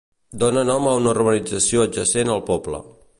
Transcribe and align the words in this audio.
Dóna 0.43 0.63
nom 0.69 0.87
a 0.91 0.95
una 1.01 1.11
urbanització 1.17 1.85
adjacent 1.85 2.33
al 2.37 2.43
poble. 2.49 2.81